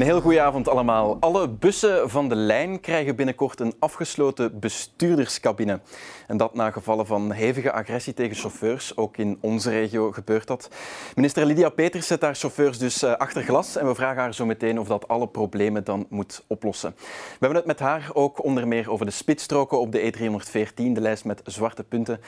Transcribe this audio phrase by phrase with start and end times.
[0.00, 1.16] Een heel goede avond allemaal.
[1.20, 5.80] Alle bussen van de lijn krijgen binnenkort een afgesloten bestuurderscabine.
[6.26, 8.96] En dat na gevallen van hevige agressie tegen chauffeurs.
[8.96, 10.70] Ook in onze regio gebeurt dat.
[11.14, 14.46] Minister Lydia Peters zet haar chauffeurs dus eh, achter glas en we vragen haar zo
[14.46, 16.94] meteen of dat alle problemen dan moet oplossen.
[16.96, 21.00] We hebben het met haar ook onder meer over de spitsstroken op de E314, de
[21.00, 22.20] lijst met zwarte punten.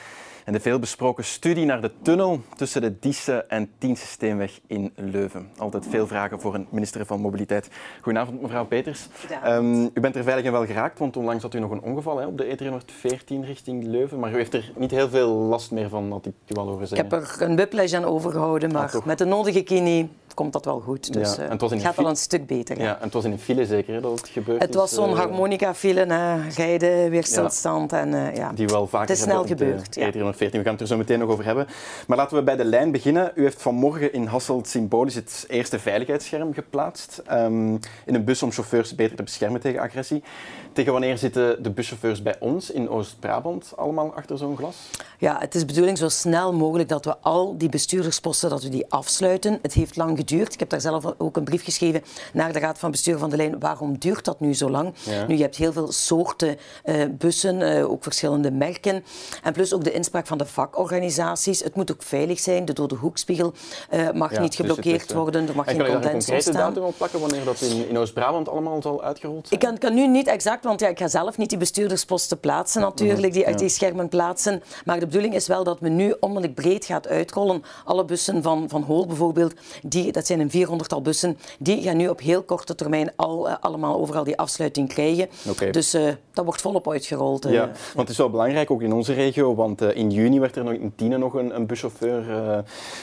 [0.45, 5.49] En de veelbesproken studie naar de tunnel tussen de Diesse en Tiense Steenweg in Leuven.
[5.57, 7.62] Altijd veel vragen voor een minister van Mobiliteit.
[8.01, 9.07] Goedenavond, mevrouw Peters.
[9.45, 12.17] Um, u bent er veilig en wel geraakt, want onlangs had u nog een ongeval
[12.17, 14.19] hè, op de E314 richting Leuven.
[14.19, 16.87] Maar u heeft er niet heel veel last meer van, had ik u al horen
[16.87, 17.05] zeggen.
[17.05, 20.65] Ik heb er een whiplash aan overgehouden, maar ah, met de nodige kine komt dat
[20.65, 21.13] wel goed.
[21.13, 22.79] Dus ja, eh, het gaat wel een stuk beter.
[22.79, 22.95] Ja.
[22.97, 26.05] en het was in een file zeker dat het gebeurt Het was zo'n uh, harmonica-file,
[26.55, 27.91] rijden, weerstandstand.
[27.91, 27.99] Ja.
[27.99, 28.51] En, uh, ja.
[28.53, 29.95] Die wel vaker het is snel gebeurd.
[29.95, 30.11] Ja.
[30.11, 31.67] 14 We gaan het er zo meteen nog over hebben.
[32.07, 33.31] Maar laten we bij de lijn beginnen.
[33.35, 37.21] U heeft vanmorgen in Hasselt symbolisch het eerste veiligheidsscherm geplaatst.
[37.31, 40.23] Um, in een bus om chauffeurs beter te beschermen tegen agressie.
[40.73, 44.75] Tegen wanneer zitten de buschauffeurs bij ons in Oost-Brabant allemaal achter zo'n glas?
[45.19, 48.69] Ja, het is de bedoeling zo snel mogelijk dat we al die bestuurdersposten dat we
[48.69, 49.59] die afsluiten.
[49.61, 50.53] Het heeft lang geduurd.
[50.53, 53.35] Ik heb daar zelf ook een brief geschreven naar de Raad van Bestuur van de
[53.35, 53.59] Lijn.
[53.59, 54.93] Waarom duurt dat nu zo lang?
[55.27, 59.03] Nu, je hebt heel veel soorten uh, bussen, uh, ook verschillende merken.
[59.43, 61.63] En plus ook de inspraak van de vakorganisaties.
[61.63, 62.65] Het moet ook veilig zijn.
[62.65, 63.53] De dode hoekspiegel
[63.93, 65.47] uh, mag ja, niet dus geblokkeerd dus worden.
[65.47, 66.53] Er mag en geen condens ontstaan.
[66.53, 69.61] Kan je een datum op plakken wanneer dat in, in Oost-Brabant allemaal zal uitgerold zijn?
[69.61, 72.81] Ik kan, kan, nu niet exact, want ja, ik ga zelf niet die bestuurdersposten plaatsen
[72.81, 74.63] natuurlijk, die uit die schermen plaatsen.
[74.85, 77.63] Maar de bedoeling is wel dat men nu onmiddellijk breed gaat uitrollen.
[77.85, 82.07] Alle bussen van, van Hool bijvoorbeeld, die, dat zijn een 400-tal bussen, die gaan nu
[82.07, 85.29] op heel korte termijn al, uh, allemaal overal die afsluiting krijgen.
[85.49, 85.71] Okay.
[85.71, 87.45] Dus uh, dat wordt volop uitgerold.
[87.45, 87.53] Uh.
[87.53, 90.63] Ja, want het is wel belangrijk, ook in onze regio, want in juni werd er
[90.63, 92.23] nog in Tiene nog een, een buschauffeur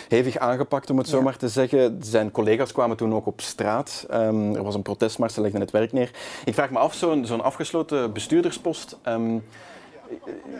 [0.08, 1.98] hevig aangepakt, om het zo maar te zeggen.
[2.00, 4.06] Zijn collega's kwamen toen ook op straat.
[4.10, 6.10] Um, er was een protestmars, ze legden het werk neer.
[6.44, 8.97] Ik vraag me af, zo'n zo'n afgesloten bestuurderspost...
[9.06, 9.43] Um,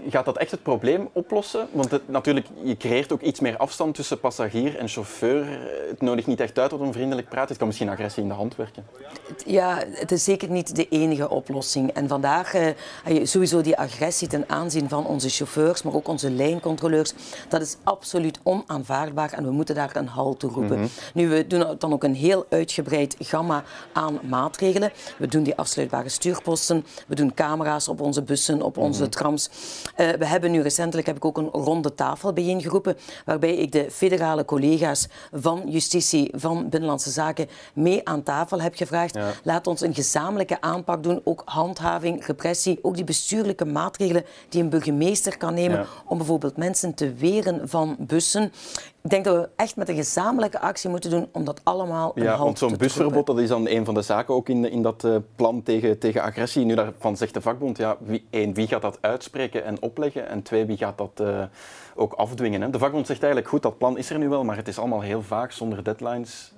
[0.09, 1.69] gaat dat echt het probleem oplossen?
[1.72, 5.47] Want het, natuurlijk, je creëert ook iets meer afstand tussen passagier en chauffeur.
[5.88, 7.49] Het nodigt niet echt uit tot een vriendelijk praat.
[7.49, 8.87] Het kan misschien agressie in de hand werken.
[9.47, 11.91] Ja, het is zeker niet de enige oplossing.
[11.91, 12.75] En vandaag, eh,
[13.22, 17.12] sowieso die agressie ten aanzien van onze chauffeurs, maar ook onze lijncontroleurs,
[17.49, 20.77] dat is absoluut onaanvaardbaar en we moeten daar een halt toe roepen.
[20.77, 20.91] Mm -hmm.
[21.15, 24.93] Nu, we doen dan ook een heel uitgebreid gamma aan maatregelen.
[25.19, 29.10] We doen die afsluitbare stuurposten, we doen camera's op onze bussen, op onze mm
[29.49, 33.91] uh, we hebben nu recentelijk heb ik ook een ronde tafel bijeengeroepen, waarbij ik de
[33.91, 39.15] federale collega's van Justitie, van Binnenlandse Zaken mee aan tafel heb gevraagd.
[39.15, 39.31] Ja.
[39.45, 44.69] Laat ons een gezamenlijke aanpak doen, ook handhaving, repressie, ook die bestuurlijke maatregelen die een
[44.69, 45.87] burgemeester kan nemen ja.
[46.07, 48.53] om bijvoorbeeld mensen te weren van bussen.
[49.03, 52.22] Ik denk dat we echt met een gezamenlijke actie moeten doen om dat allemaal een
[52.22, 55.05] ja, want zo'n busverbod dat is dan een van de zaken ook in, in dat
[55.05, 56.65] uh, plan tegen, tegen agressie.
[56.65, 60.28] Nu daarvan zegt de vakbond, ja, wie, één, wie gaat dat uitspreken en opleggen?
[60.28, 61.43] En twee, wie gaat dat uh,
[61.94, 62.60] ook afdwingen?
[62.60, 62.71] Hè?
[62.71, 65.00] De vakbond zegt eigenlijk, goed, dat plan is er nu wel, maar het is allemaal
[65.00, 66.53] heel vaag, zonder deadlines.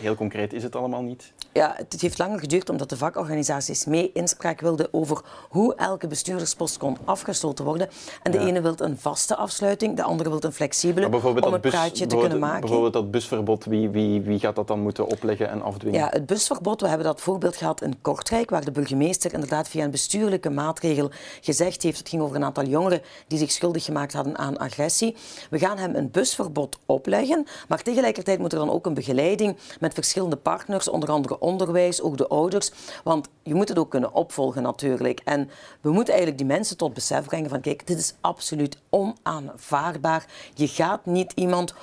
[0.00, 1.32] Heel concreet is het allemaal niet.
[1.52, 6.76] Ja, het heeft langer geduurd omdat de vakorganisaties mee inspraak wilden over hoe elke bestuurderspost
[6.76, 7.88] kon afgesloten worden.
[8.22, 8.46] En de ja.
[8.46, 12.38] ene wil een vaste afsluiting, de andere wil een flexibele, om een praatje te kunnen
[12.38, 12.60] maken.
[12.60, 16.00] Bijvoorbeeld dat busverbod, wie, wie, wie gaat dat dan moeten opleggen en afdwingen?
[16.00, 19.84] Ja, het busverbod, we hebben dat voorbeeld gehad in Kortrijk, waar de burgemeester inderdaad via
[19.84, 21.10] een bestuurlijke maatregel
[21.40, 25.16] gezegd heeft, het ging over een aantal jongeren die zich schuldig gemaakt hadden aan agressie.
[25.50, 29.94] We gaan hem een busverbod opleggen, maar tegelijkertijd moet er dan ook een begeleiding met
[29.94, 32.70] verschillende partners, onder andere onderwijs, ook de ouders.
[33.04, 35.20] Want je moet het ook kunnen opvolgen natuurlijk.
[35.24, 35.50] En
[35.80, 40.26] we moeten eigenlijk die mensen tot besef brengen van kijk, dit is absoluut onaanvaardbaar.
[40.54, 41.74] Je gaat niet iemand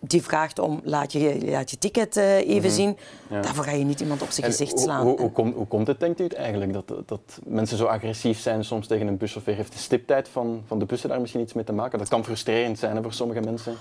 [0.00, 2.70] die vraagt om laat je, laat je ticket uh, even mm -hmm.
[2.70, 2.96] zien.
[3.30, 3.40] Ja.
[3.40, 5.02] Daarvoor ga je niet iemand op zijn en gezicht slaan.
[5.02, 8.40] Hoe, hoe, hoe, komt, hoe, komt het, denkt u eigenlijk, dat, dat mensen zo agressief
[8.40, 9.54] zijn soms tegen een buschauffeur?
[9.54, 11.98] Heeft de stiptijd van, van de bussen daar misschien iets mee te maken?
[11.98, 13.76] Dat kan frustrerend zijn hè, voor sommige mensen.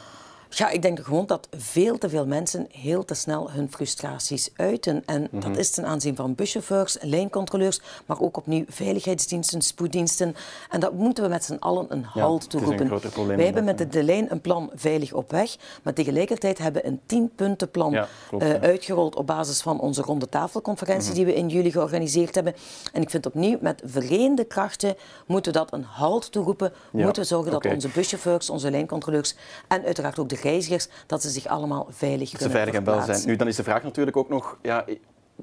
[0.50, 5.04] Ja, ik denk gewoon dat veel te veel mensen heel te snel hun frustraties uiten.
[5.06, 5.40] En mm -hmm.
[5.40, 10.36] dat is ten aanzien van buschauffeurs, lijncontroleurs, maar ook opnieuw veiligheidsdiensten, spoeddiensten.
[10.70, 12.90] En dat moeten we met z'n allen een ja, halt toeroepen.
[13.28, 16.88] Wij hebben met de, de lijn een plan veilig op weg, maar tegelijkertijd hebben we
[16.88, 21.26] een tienpuntenplan ja, klopt, uh, uitgerold op basis van onze ronde tafelconferentie mm -hmm.
[21.26, 22.56] die we in juli georganiseerd hebben.
[22.94, 24.96] En ik vind opnieuw, met verenigde krachten
[25.26, 26.74] moeten we dat een halt toeroepen.
[26.92, 27.62] Moeten we zorgen okay.
[27.62, 29.36] dat onze buschauffeurs, onze lijncontroleurs
[29.68, 33.22] en uiteraard ook de reizigers, dat ze zich allemaal veilig kunnen veilig en wel zijn.
[33.26, 34.86] Nu, dan is de vraag natuurlijk ook nog, ja,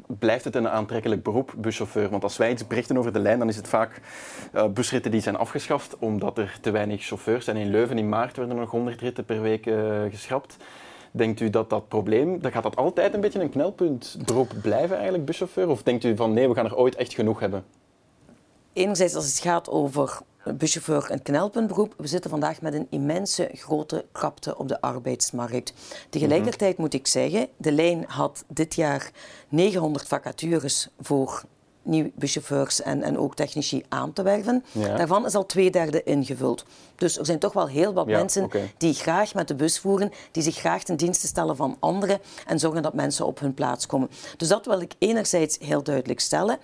[0.07, 2.09] blijft het een aantrekkelijk beroep, buschauffeur?
[2.11, 4.01] Want als wij iets berichten over de lijn, dan is het vaak
[4.55, 7.57] uh, busritten die zijn afgeschaft omdat er te weinig chauffeurs zijn.
[7.57, 10.57] In Leuven in maart werden er nog 100 ritten per week uh, geschrapt.
[11.11, 14.95] Denkt u dat dat probleem, dat gaat dat altijd een beetje een knelpunt erop blijven
[14.95, 15.69] eigenlijk, buschauffeur?
[15.69, 17.65] Of denkt u van nee, we gaan er ooit echt genoeg hebben?
[18.73, 20.21] Enerzijds als het gaat over
[20.55, 21.95] buschauffeur een knelpuntberoep.
[21.97, 25.73] We zitten vandaag met een immense grote krapte op de arbeidsmarkt.
[26.11, 29.11] Tegelijkertijd moet ik zeggen, de lijn had dit jaar
[29.49, 31.45] 900 vacatures voor
[31.87, 34.65] nieuwe buschauffeurs en, en ook technici aan te werven.
[34.73, 36.65] Daarvan is al twee derde ingevuld.
[36.97, 40.43] Dus er zijn toch wel heel wat mensen die graag met de bus voeren, die
[40.43, 44.11] zich graag ten dienste stellen van anderen en zorgen dat mensen op hun plaats komen.
[44.37, 46.59] Dus dat wil ik enerzijds heel duidelijk stellen.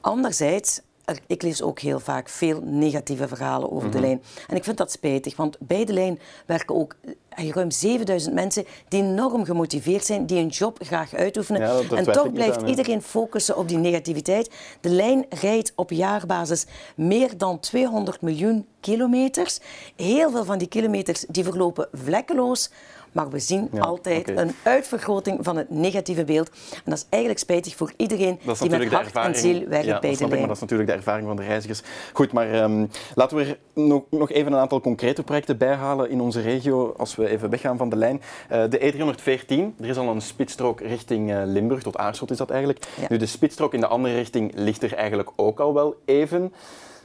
[0.00, 0.80] Anderzijds
[1.26, 4.06] ik lees ook heel vaak veel negatieve verhalen over de mhm.
[4.06, 4.22] lijn.
[4.46, 6.96] En ik vind dat spijtig, want bij de lijn werken ook
[7.28, 11.90] eh, ruim 7000 mensen die enorm gemotiveerd zijn, die een job graag uitoefenen.
[11.96, 14.50] en toch blijft iedereen focussen op die negativiteit.
[14.80, 16.66] De lijn rijdt op jaarbasis
[16.96, 19.60] meer dan 200 miljoen kilometers.
[19.96, 22.70] Heel veel van die kilometers die verlopen vlekkeloos.
[23.18, 26.50] Maar we zien altijd een uitvergroting van het negatieve beeld.
[26.74, 30.16] En dat is eigenlijk spijtig voor iedereen die met hart en ziel werkt ja, bij
[30.16, 30.38] de lijn.
[30.38, 31.82] Maar dat is natuurlijk de ervaring van de reizigers.
[32.12, 36.20] Goed, maar ehm, laten we er nog, nog even een aantal concrete projecten bijhalen in
[36.20, 38.22] onze regio, als we even weggaan van de lijn.
[38.52, 42.50] Uh, de E314, er is al een spitsstrook richting uh, Limburg, tot Aarschot is dat
[42.50, 42.86] eigenlijk.
[43.08, 46.52] Nu, de spitsstrook in de andere richting ligt er eigenlijk ook al wel even.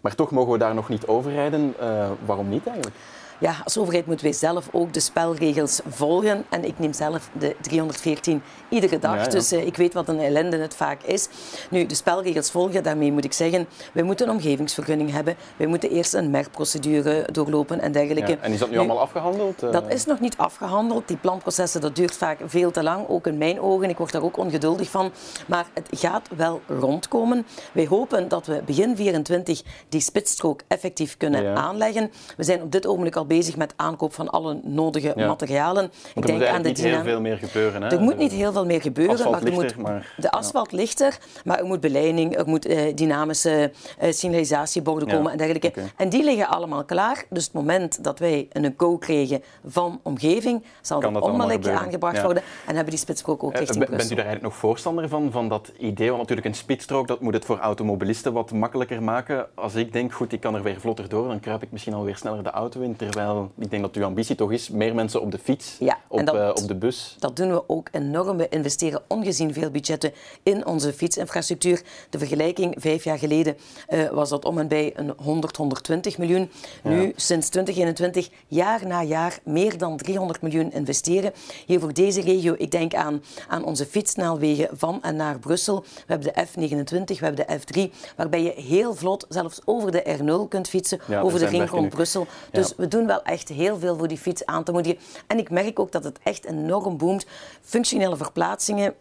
[0.01, 1.73] Maar toch mogen we daar nog niet overrijden.
[1.81, 2.95] Uh, waarom niet eigenlijk?
[3.39, 6.45] Ja, als overheid moeten wij zelf ook de spelregels volgen.
[6.49, 9.27] En ik neem zelf de 314 iedere dag.
[9.27, 11.27] Dus uh, ik weet wat een ellende het vaak is.
[11.69, 15.35] Nu, de spelregels volgen, daarmee moet ik zeggen, wij moeten een omgevingsvergunning hebben.
[15.57, 18.31] Wij moeten eerst een merkprocedure doorlopen en dergelijke.
[18.31, 19.63] Ja, en is dat nu, allemaal afgehandeld?
[19.63, 19.71] Uh...
[19.71, 21.07] Dat is nog niet afgehandeld.
[21.07, 23.89] Die planprocessen, dat duurt vaak veel te lang, ook in mijn ogen.
[23.89, 25.11] Ik word daar ook ongeduldig van.
[25.47, 27.45] Maar het gaat wel rondkomen.
[27.71, 32.11] Wij hopen dat we begin 24 die spitsstrook effectief kunnen aanleggen.
[32.37, 35.91] We zijn op dit ogenblik al bezig met aankoop van alle nodige materialen.
[36.15, 37.81] ik denk aan de niet heel veel meer gebeuren.
[37.81, 37.89] Hè?
[37.89, 39.15] Er moet niet heel veel meer gebeuren.
[39.15, 42.95] Asfalt maar, lichter, moet, maar de asfalt lichter, maar er moet beleiding, er moet uh,
[42.95, 43.71] dynamische
[44.03, 45.73] uh, signalisatieborden komen en dergelijke.
[45.95, 47.25] En die liggen allemaal klaar.
[47.29, 52.21] Dus het moment dat wij een go kregen van omgeving, zal kan dat onmiddellijk aangebracht
[52.21, 55.31] worden en hebben die spitsstrook ook eh, richting Bent u daar eigenlijk nog voorstander van,
[55.31, 56.07] van dat idee?
[56.07, 59.47] Want natuurlijk een spitsstrook, dat moet het voor automobilisten wat makkelijker maken.
[59.55, 62.15] Als ik denk, goed, ik kan er weer vlotter door, dan kruip ik misschien alweer
[62.15, 63.12] sneller de auto in, terwijl
[63.57, 65.77] ik denk dat uw ambitie toch is meer mensen op de fiets,
[66.07, 67.15] op, dat, uh, op, de bus.
[67.19, 68.37] Dat doen we ook enorm.
[68.37, 70.11] We investeren ongezien veel budgetten
[70.43, 71.81] in onze fietsinfrastructuur.
[72.09, 73.57] De vergelijking vijf jaar geleden
[73.89, 76.51] uh, was dat om en bij een 100, 120 miljoen.
[76.83, 81.31] Nu, sinds 2021, jaar na jaar meer dan 300 miljoen investeren.
[81.65, 85.81] Hier voor deze regio, ik denk aan, aan onze fietsnelwegen van en naar Brussel.
[85.81, 90.17] We hebben de F29, we hebben de F3, waarbij je heel vlot zelfs over de
[90.19, 92.27] R0 kunt fietsen, over de ring rond Brussel.
[92.51, 94.99] Dus we wel echt heel veel voor die fiets aan te moedigen.
[95.27, 97.25] En ik merk ook dat het echt enorm boomt.
[97.61, 98.95] Functionele verplaatsingen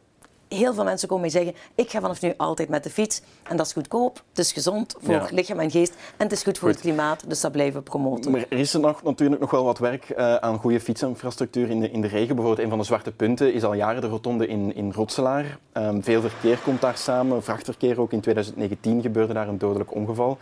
[0.52, 3.22] heel veel mensen komen mij zeggen, ik ga vanaf nu altijd met de fiets.
[3.43, 6.58] En dat is goedkoop, het is gezond voor lichaam en geest en het is goed
[6.58, 7.25] voor het klimaat.
[7.28, 8.31] Dus dat blijven we promoten.
[8.31, 11.81] Maar er is er nog, natuurlijk nog wel wat werk uh, aan goede fietsinfrastructuur in
[11.81, 12.34] de, in de regio.
[12.34, 15.58] Bijvoorbeeld een van de zwarte punten is al jaren de rotonde in, in Rotselaar.
[15.72, 18.12] Um, veel verkeer komt daar samen, vrachtverkeer ook.
[18.12, 20.38] In 2019 gebeurde daar een dodelijk ongeval.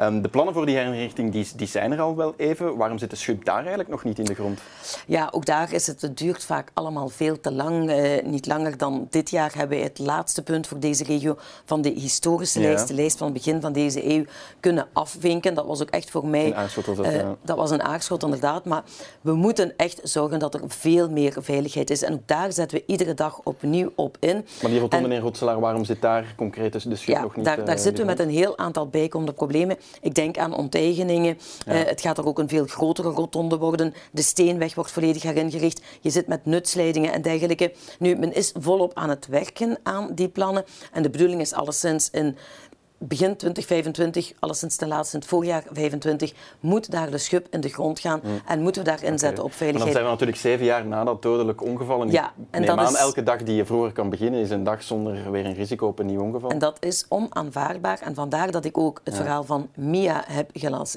[0.00, 2.76] Um, de plannen voor die herinrichting die, die zijn er al wel even.
[2.76, 4.60] Waarom zit de schub daar eigenlijk nog niet in de grond?
[5.06, 7.90] Ja, ook daar is het, het duurt vaak allemaal veel te lang.
[7.90, 11.82] Uh, niet langer dan dit jaar hebben we het laatste punt voor deze regio van
[11.82, 14.24] de historische lijst, de lijst van het begin van deze eeuw,
[14.60, 15.54] kunnen afvinken.
[15.54, 16.46] Dat was ook echt voor mij...
[16.46, 18.64] Een aarschot was dat, uh, Dat was een aarschot, inderdaad.
[18.64, 18.82] Maar
[19.20, 22.02] we moeten echt zorgen dat er veel meer veiligheid is.
[22.02, 24.46] En ook daar zetten we iedere dag opnieuw op in.
[24.62, 27.44] Maar die rotonde in Rotselaar, waarom zit daar concreet de schip ja, nog niet...
[27.44, 29.76] Daar, daar uh, zitten we met een heel aantal bijkomende problemen.
[30.00, 31.38] Ik denk aan onteigeningen.
[31.66, 31.74] Ja.
[31.74, 33.94] Uh, het gaat er ook een veel grotere rotonde worden.
[34.12, 35.82] De steenweg wordt volledig heringericht.
[36.00, 37.72] Je zit met nutsleidingen en dergelijke.
[37.98, 39.26] Nu, men is volop aan het
[39.82, 40.64] aan die plannen.
[40.92, 42.36] En de bedoeling is alleszins in
[43.02, 47.68] begin 2025, alleszins ten laatste in het voorjaar 25, moet daar de schub in de
[47.68, 48.40] grond gaan mm.
[48.46, 49.84] en moeten we daar inzetten op veiligheid.
[49.84, 52.02] dan zijn we natuurlijk zeven jaar na dat dodelijk ongeval.
[52.02, 52.98] En ja, en neem aan, is...
[52.98, 55.98] elke dag die je vroeger kan beginnen is een dag zonder weer een risico op
[55.98, 56.50] een nieuw ongeval.
[56.50, 58.00] En dat is onaanvaardbaar.
[58.00, 60.50] En vandaar dat ik ook het verhaal van MIA heb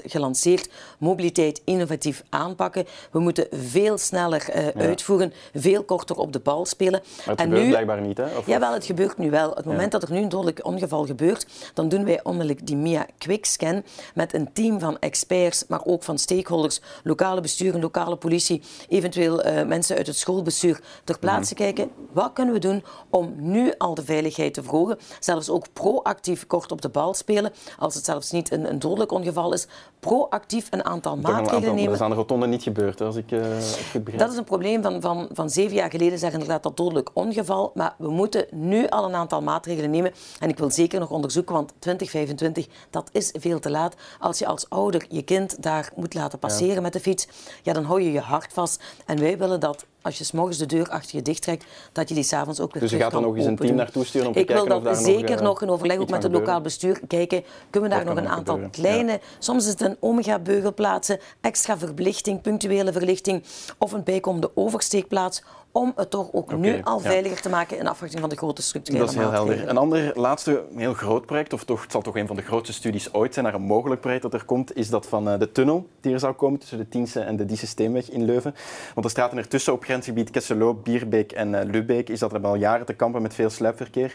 [0.04, 0.70] gelanceerd.
[0.98, 2.86] Mobiliteit innovatief aanpakken.
[3.10, 7.02] We moeten veel sneller uh, uitvoeren, veel korter op de bal spelen.
[7.16, 7.68] Maar het en gebeurt nu...
[7.68, 8.24] blijkbaar niet, hè?
[8.36, 8.46] Of...
[8.46, 9.50] Jawel, het gebeurt nu wel.
[9.54, 13.06] Het moment dat er nu een dodelijk ongeval gebeurt, dan doen wij onmiddellijk die MIA
[13.18, 13.82] Quickscan
[14.14, 19.62] met een team van experts, maar ook van stakeholders, lokale besturen, lokale politie, eventueel uh,
[19.62, 21.90] mensen uit het schoolbestuur ter plaatse mm kijken.
[22.12, 24.98] Wat kunnen we doen om nu al de veiligheid te verhogen?
[25.20, 29.12] Zelfs ook proactief kort op de bal spelen, als het zelfs niet een, een dodelijk
[29.12, 29.66] ongeval is.
[30.00, 31.84] Proactief een aantal maatregelen nemen.
[31.84, 34.18] Dat is aan de rotonde niet gebeurd, als ik uh, het goed begrijp.
[34.18, 37.70] Dat is een probleem van, van, van zeven jaar geleden, zeggen inderdaad dat dodelijk ongeval.
[37.74, 40.12] Maar we moeten nu al een aantal maatregelen nemen.
[40.40, 43.94] En ik wil zeker nog onderzoeken, want 2025, dat is veel te laat.
[44.18, 47.26] Als je als ouder je kind daar moet laten passeren met de fiets,
[47.62, 48.82] ja, dan hou je je hart vast.
[49.06, 52.08] En wij willen dat als je s morgens de deur achter je dicht trekt, dat
[52.08, 54.26] je die s'avonds ook weer Dus je gaat er nog eens een team naartoe sturen
[54.26, 56.22] om te ik kijken wil dat of zeker nog, uh, nog in overleg ook met
[56.22, 57.44] het lokaal bestuur kijken.
[57.70, 58.80] Kunnen we daar nog een aantal gebeuren?
[58.80, 59.18] kleine, ja.
[59.38, 63.42] soms is het een omega-beugel plaatsen, extra verlichting, punctuele verlichting
[63.78, 65.42] of een bijkomende oversteekplaats
[65.74, 67.42] om het toch ook okay, nu al veiliger ja.
[67.42, 69.68] te maken in afwachting van de grote structurele Dat is heel helder.
[69.68, 72.72] Een ander laatste heel groot project, of toch, het zal toch een van de grootste
[72.72, 75.52] studies ooit zijn naar een mogelijk project dat er komt, is dat van uh, de
[75.52, 78.54] tunnel die er zou komen tussen de Tiense en de Die Steenweg in Leuven.
[78.94, 82.54] Want de straten ertussen op grensgebied Kesselo, Bierbeek en uh, Lubeek is dat er al
[82.54, 84.14] jaren te kampen met veel sluipverkeer.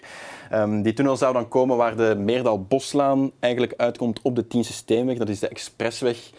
[0.54, 5.18] Um, die tunnel zou dan komen waar de Meerdal-Boslaan eigenlijk uitkomt op de Tiense Steenweg.
[5.18, 6.32] Dat is de expressweg.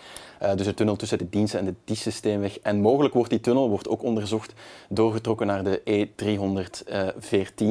[0.42, 2.59] Uh, dus de tunnel tussen de Diensten en de Diessensteenweg.
[2.59, 4.52] En mogelijk wordt die tunnel wordt ook onderzocht
[4.88, 7.64] doorgetrokken naar de E314.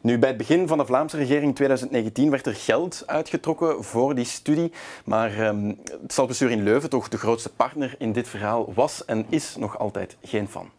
[0.00, 4.14] Nu, bij het begin van de Vlaamse regering in 2019 werd er geld uitgetrokken voor
[4.14, 4.72] die studie.
[5.04, 9.26] Maar um, het stadsbestuur in Leuven, toch de grootste partner in dit verhaal, was en
[9.28, 10.70] is nog altijd geen fan.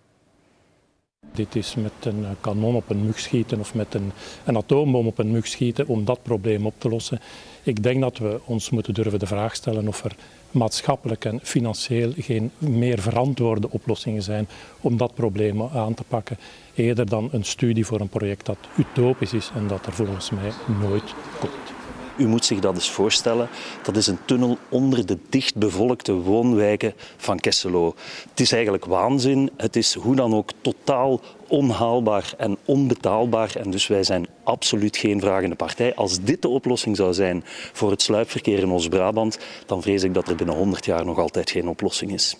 [1.34, 4.12] Dit is met een kanon op een mug schieten of met een,
[4.46, 7.20] een atoombom op een mug schieten om dat probleem op te lossen.
[7.64, 10.16] Ik denk dat we ons moeten durven de vraag stellen of er
[10.52, 14.48] maatschappelijk en financieel geen meer verantwoorde oplossingen zijn
[14.82, 16.38] om dat probleem aan te pakken.
[16.76, 20.52] Eerder dan een studie voor een project dat utopisch is en dat er volgens mij
[20.80, 21.81] nooit komt.
[22.22, 23.50] U moet zich dat eens voorstellen.
[23.84, 27.96] Dat is een tunnel onder de dichtbevolkte woonwijken van Kesselo.
[28.30, 29.50] Het is eigenlijk waanzin.
[29.58, 33.56] Het is hoe dan ook totaal onhaalbaar en onbetaalbaar.
[33.56, 35.96] En dus wij zijn absoluut geen vragende partij.
[35.96, 40.14] Als dit de oplossing zou zijn voor het sluipverkeer in ons Brabant, dan vrees ik
[40.14, 42.38] dat er binnen 100 jaar nog altijd geen oplossing is.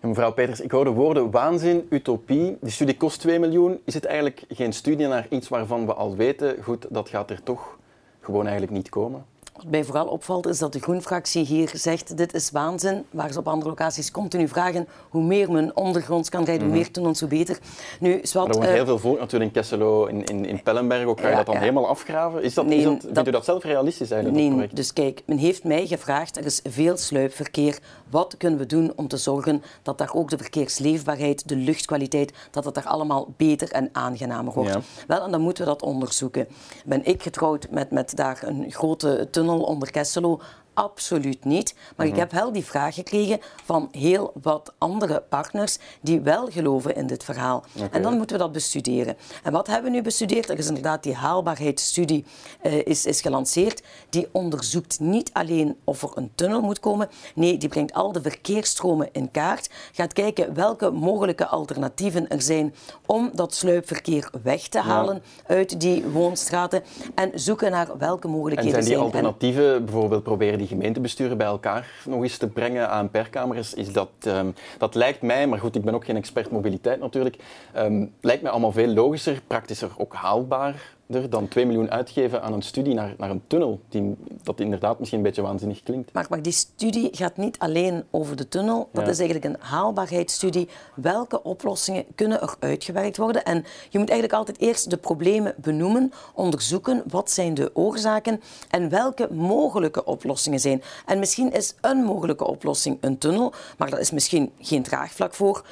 [0.00, 2.56] Mevrouw Peters, ik hoor de woorden waanzin, utopie.
[2.60, 3.80] Die studie kost 2 miljoen.
[3.84, 7.42] Is het eigenlijk geen studie naar iets waarvan we al weten, goed, dat gaat er
[7.42, 7.78] toch
[8.24, 9.24] gewoon eigenlijk niet komen?
[9.54, 13.38] Wat mij vooral opvalt is dat de Groenfractie hier zegt dit is waanzin, waar ze
[13.38, 17.28] op andere locaties continu vragen hoe meer men ondergronds kan rijden, hoe meer tunnels, hoe
[17.28, 17.58] beter.
[18.00, 21.20] Nu, Swat, er woont heel veel volk natuurlijk in Kesselo, in, in, in Pellenberg ook.
[21.20, 21.60] Ga je ja, dat dan ja.
[21.60, 22.42] helemaal afgraven?
[22.42, 24.56] Is dat, nee, is dat, dat, vindt u dat zelf realistisch eigenlijk?
[24.56, 27.78] Nee, dus kijk, men heeft mij gevraagd, er is veel sluipverkeer.
[28.10, 32.64] Wat kunnen we doen om te zorgen dat daar ook de verkeersleefbaarheid, de luchtkwaliteit, dat
[32.64, 34.72] het daar allemaal beter en aangenamer wordt?
[34.72, 34.80] Ja.
[35.06, 36.48] Wel, en dan moeten we dat onderzoeken.
[36.84, 40.40] Ben ik getrouwd met, met daar een grote tunnel onder Kesselo?
[40.74, 41.74] Absoluut niet.
[41.96, 46.96] Maar ik heb wel die vraag gekregen van heel wat andere partners die wel geloven
[46.96, 47.64] in dit verhaal.
[47.76, 47.88] Okay.
[47.90, 49.16] En dan moeten we dat bestuderen.
[49.42, 50.50] En wat hebben we nu bestudeerd?
[50.50, 52.24] Er is inderdaad die haalbaarheidsstudie
[52.62, 53.82] uh, is, is gelanceerd.
[54.08, 57.08] Die onderzoekt niet alleen of er een tunnel moet komen.
[57.34, 59.70] Nee, die brengt al de verkeersstromen in kaart.
[59.92, 62.74] Gaat kijken welke mogelijke alternatieven er zijn
[63.06, 65.54] om dat sluipverkeer weg te halen ja.
[65.54, 66.82] uit die woonstraten.
[67.14, 68.94] En zoeken naar welke mogelijkheden en zijn.
[68.94, 69.84] die alternatieven en...
[69.84, 74.54] bijvoorbeeld proberen die gemeentebesturen bij elkaar nog eens te brengen aan perkamers, is dat, um,
[74.78, 77.36] dat lijkt mij, maar goed, ik ben ook geen expert mobiliteit natuurlijk,
[77.76, 82.62] um, lijkt mij allemaal veel logischer, praktischer, ook haalbaar dan 2 miljoen uitgeven aan een
[82.62, 86.12] studie naar, naar een tunnel, die, dat inderdaad misschien een beetje waanzinnig klinkt.
[86.12, 88.88] Maar, maar die studie gaat niet alleen over de tunnel.
[88.92, 89.10] Dat ja.
[89.10, 90.68] is eigenlijk een haalbaarheidsstudie.
[90.94, 93.44] Welke oplossingen kunnen er uitgewerkt worden?
[93.44, 98.88] En je moet eigenlijk altijd eerst de problemen benoemen, onderzoeken wat zijn de oorzaken en
[98.88, 100.82] welke mogelijke oplossingen zijn.
[101.06, 105.64] En misschien is een mogelijke oplossing een tunnel, maar daar is misschien geen draagvlak voor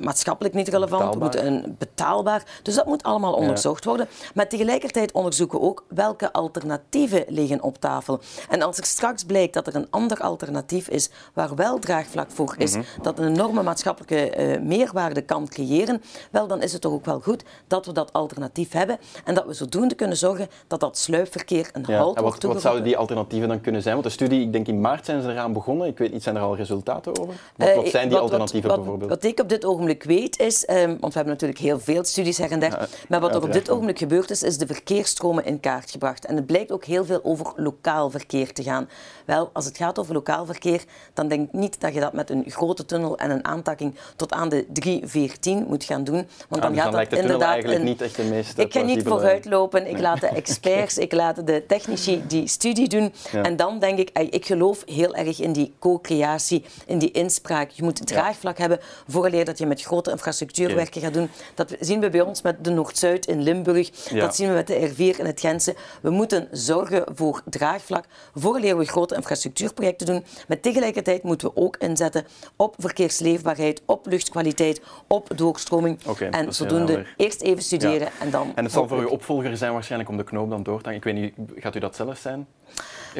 [0.00, 1.30] maatschappelijk niet relevant, betaalbaar.
[1.30, 2.44] we moeten een betaalbaar.
[2.62, 4.08] Dus dat moet allemaal onderzocht worden.
[4.34, 8.20] Maar tegelijkertijd onderzoeken we ook welke alternatieven liggen op tafel.
[8.48, 12.54] En als er straks blijkt dat er een ander alternatief is waar wel draagvlak voor
[12.58, 13.02] is, mm -hmm.
[13.02, 17.20] dat een enorme maatschappelijke uh, meerwaarde kan creëren, wel dan is het toch ook wel
[17.20, 21.70] goed dat we dat alternatief hebben en dat we zodoende kunnen zorgen dat dat sluipverkeer
[21.72, 21.98] een ja.
[21.98, 23.94] halt wordt wat, wat zouden die alternatieven dan kunnen zijn?
[23.94, 25.86] Want de studie, ik denk in maart zijn ze eraan begonnen.
[25.86, 27.34] Ik weet niet, zijn er al resultaten over?
[27.56, 29.10] Wat, wat zijn die wat, alternatieven bijvoorbeeld?
[29.10, 32.04] Wat ik op dit ogenblik ogenblik weet is, um, want we hebben natuurlijk heel veel
[32.04, 35.44] studies her en der, maar wat er op dit ogenblik gebeurd is, is de verkeersstromen
[35.44, 36.26] in kaart gebracht.
[36.26, 38.88] En het blijkt ook heel veel over lokaal verkeer te gaan.
[39.24, 42.30] Wel, als het gaat over lokaal verkeer, dan denk ik niet dat je dat met
[42.30, 46.28] een grote tunnel en een aantakking tot aan de 314 moet gaan doen.
[46.48, 49.90] Want dan, gaat dat inderdaad eigenlijk niet echt de meest Ik ga niet vooruitlopen.
[49.90, 53.12] Ik laat de experts, ik laat de technici die studie doen.
[53.32, 57.70] En dan denk ik, ik geloof heel erg in die co-creatie, in die inspraak.
[57.70, 58.78] Je moet draagvlak hebben
[59.08, 61.30] vooraleer dat je met grote infrastructuurwerken gaat doen.
[61.54, 63.90] Dat zien we bij ons met de Noord-Zuid in Limburg.
[63.90, 65.74] Dat zien we met de R4 in het Gentse.
[66.02, 70.24] We moeten zorgen voor draagvlak vooraleer we grote infrastructuurprojecten doen.
[70.48, 75.98] Maar tegelijkertijd moeten we ook inzetten op verkeersleefbaarheid, op luchtkwaliteit, op doorstroming.
[76.30, 78.52] en zodoende eerst even studeren en dan...
[78.54, 80.98] En het zal voor uw opvolger zijn waarschijnlijk om de knoop dan door te hangen.
[80.98, 82.46] Ik weet niet, gaat u dat zelf zijn?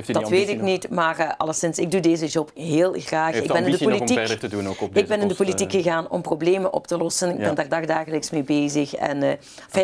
[0.06, 3.34] Dat weet ik niet, maar uh, alleszins, ik doe deze job heel graag.
[3.34, 5.82] ik ben in de politiek, te doen ook op ik ben in de politiek eh?
[5.82, 7.30] gegaan om problemen op te lossen.
[7.30, 8.94] Ik ben daar dagelijks mee bezig.
[8.94, 9.30] En, uh,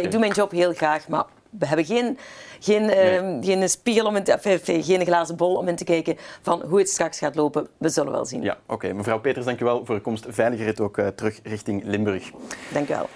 [0.00, 2.18] Ik doe mijn job heel graag, maar we hebben geen,
[2.60, 3.38] geen, nee.
[3.42, 6.88] geen spiegel om in te, geen glazen bol om in te kijken van hoe het
[6.88, 7.68] straks gaat lopen.
[7.78, 8.42] We zullen wel zien.
[8.42, 8.92] Ja, oké.
[8.92, 10.26] Mevrouw Peters, dank u wel voor de komst.
[10.28, 12.30] Veilige rit ook uh, terug richting Limburg.
[12.72, 13.08] Dank u wel.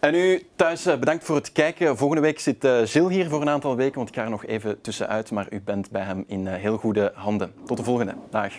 [0.00, 1.96] En u thuis, eh, bedankt voor het kijken.
[1.96, 4.46] Volgende week zit eh, Gilles hier voor een aantal weken, want ik ga er nog
[4.46, 5.30] even tussenuit.
[5.30, 7.52] Maar u bent bij hem in eh, heel goede handen.
[7.64, 8.14] Tot de volgende.
[8.30, 8.52] Dag.